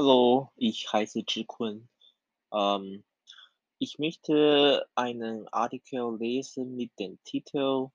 [0.00, 1.88] Hallo, ich heiße Zhikun.
[2.52, 3.02] Ähm,
[3.80, 7.88] ich möchte einen Artikel lesen mit dem Titel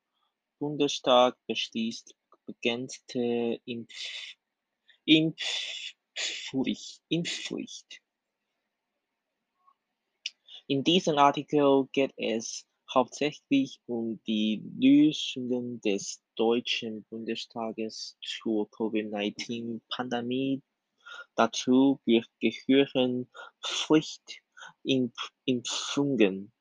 [0.59, 2.13] Bundestag beschließt
[2.45, 4.35] begrenzte Impf
[5.05, 8.01] Impfpflicht Impfpflicht.
[10.67, 20.61] In diesem Artikel geht es hauptsächlich um die Lösungen des Deutschen Bundestages zur Covid-19-Pandemie.
[21.35, 23.29] Dazu gehören
[23.63, 26.51] Pflichtimpfungen,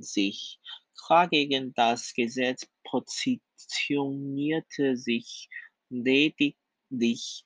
[0.01, 0.59] sich.
[1.05, 5.49] Klar gegen das Gesetz positionierte sich
[5.89, 7.45] lediglich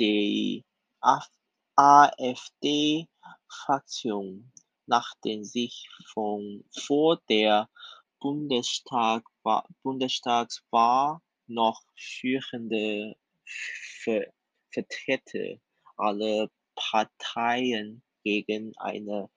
[0.00, 0.64] die
[1.76, 4.52] AfD-Fraktion,
[4.86, 7.68] nachdem sich von vor der
[8.18, 9.24] Bundestag,
[9.82, 13.16] Bundestagswahl noch führende
[14.72, 15.60] Vertreter
[15.96, 19.30] aller Parteien gegen eine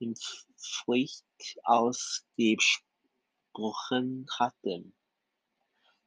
[0.00, 1.24] Impfpflicht
[1.62, 4.92] ausgesprochen hatten.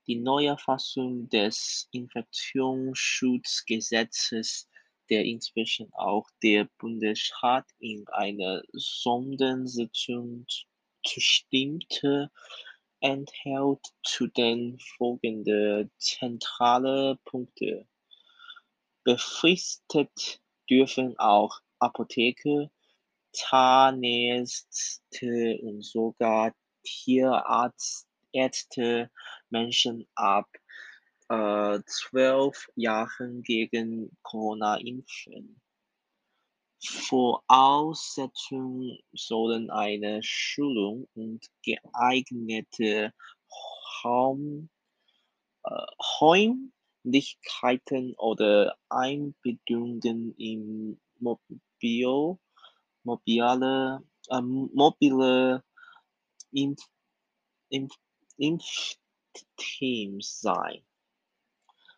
[0.07, 4.67] Die neue Fassung des Infektionsschutzgesetzes,
[5.09, 10.45] der inzwischen auch der Bundesrat in einer Sondersitzung
[11.03, 12.31] zustimmte,
[12.99, 17.87] enthält zudem folgende zentrale Punkte:
[19.03, 22.71] Befristet dürfen auch Apotheker,
[23.31, 24.49] Zahnärzte
[25.61, 28.01] und sogar Tierärzte
[29.49, 30.47] Menschen ab
[31.29, 35.61] äh, zwölf Jahren gegen Corona impfen.
[36.83, 43.13] Voraussetzungen sollen eine Schulung und geeignete
[44.03, 44.69] Raum,
[45.63, 45.85] äh,
[46.21, 52.37] Räumlichkeiten oder Einbindungen in mobil,
[53.03, 55.63] mobile, äh, mobile
[56.51, 56.83] Impf,
[57.69, 57.95] Impf,
[58.37, 60.83] Impfteams sein.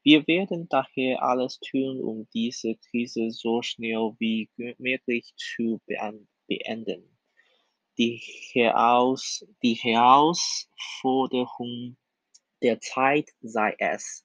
[0.02, 7.16] Wir werden daher alles tun, um diese Krise so schnell wie möglich zu beenden.
[7.96, 8.20] Die,
[8.52, 11.96] Heraus die Herausforderung
[12.60, 14.24] der Zeit sei es,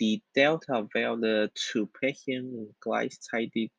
[0.00, 3.70] die Delta-Welle zu brechen und gleichzeitig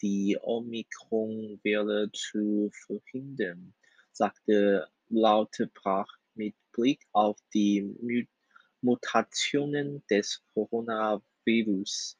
[0.00, 3.74] die Omikron-Welle zu verhindern,
[4.12, 8.26] sagte Lauterbach mit Blick auf die
[8.80, 12.16] Mutationen des Coronavirus.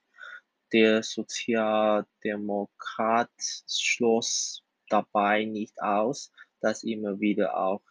[0.72, 3.30] Der Sozialdemokrat
[3.68, 7.82] schloss dabei nicht aus, dass immer wieder auch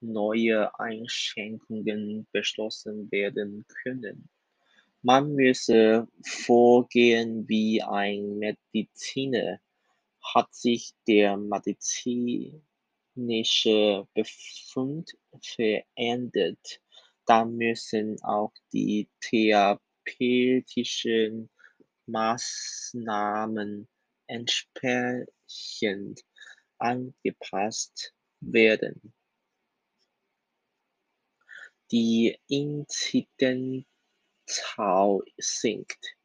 [0.00, 4.30] neue Einschränkungen beschlossen werden können.
[5.02, 9.60] Man müsse vorgehen wie ein Mediziner.
[10.20, 12.58] Hat sich der medizinische
[14.12, 16.80] Befund verändert,
[17.26, 21.48] dann müssen auch die therapeutischen
[22.06, 23.88] Maßnahmen
[24.26, 26.24] entsprechend
[26.78, 29.14] angepasst werden.
[31.92, 32.36] Die
[34.48, 36.16] Inzidenzzahl sinkt.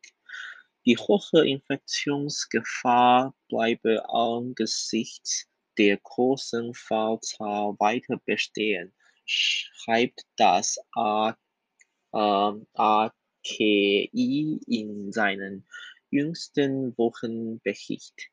[0.86, 8.94] Die hohe Infektionsgefahr bleibe angesichts der großen Fallzahl weiter bestehen,
[9.26, 11.34] schreibt das ähm,
[12.78, 15.66] RKI in seinem
[16.10, 18.30] jüngsten Wochenbericht.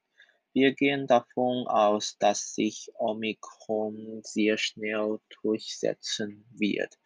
[0.53, 6.99] Wir gehen davon aus, dass sich Omikron sehr schnell durchsetzen wird,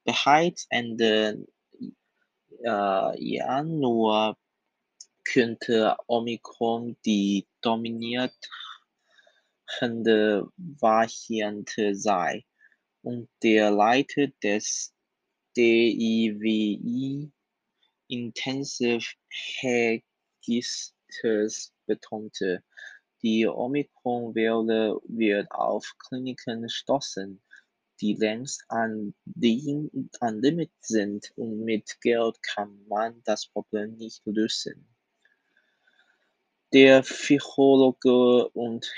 [0.03, 1.47] Bereits Ende
[3.15, 4.37] Januar
[5.23, 8.33] könnte Omikron die dominierende
[10.57, 12.43] Variante sein,
[13.01, 14.93] und der Leiter des
[15.57, 17.31] DIWI
[18.07, 19.05] Intensive
[20.47, 22.63] Registers betonte,
[23.23, 27.41] die Omikron-Welle wird auf Kliniken stoßen,
[28.01, 34.89] die längst an Limit sind, und mit Geld kann man das Problem nicht lösen.
[36.73, 38.91] Der Virologe und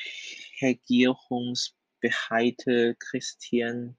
[0.62, 3.96] Regierungsbeamte Christian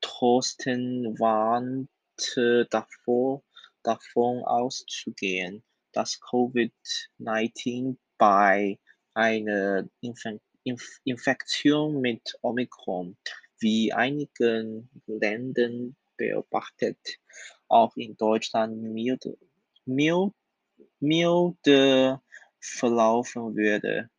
[0.00, 3.42] Drosten warnte davor,
[3.82, 8.78] davon auszugehen, dass Covid-19 bei
[9.14, 9.88] einer
[11.04, 13.16] Infektion mit Omikron,
[13.60, 15.70] wie einige Länder
[16.16, 16.98] beobachtet,
[17.68, 18.82] auch in Deutschland
[19.86, 20.32] milder
[22.60, 24.10] verlaufen würde.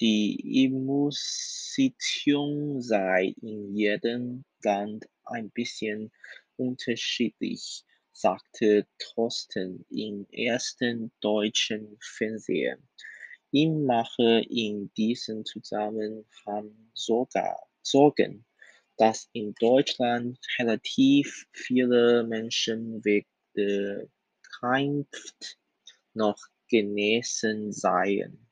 [0.00, 6.10] Die Immunsituation sei in jedem Land ein bisschen
[6.56, 12.88] unterschiedlich, sagte Drosten im ersten deutschen Fernsehen.
[13.52, 16.90] Ihm mache in diesem Zusammenhang
[17.82, 18.44] Sorgen,
[18.96, 24.08] dass in Deutschland relativ viele Menschen wegen der
[24.42, 25.58] Krankheit
[26.14, 26.38] noch
[26.68, 28.49] genesen seien.